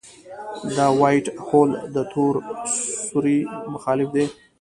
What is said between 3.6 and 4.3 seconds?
مخالف دی.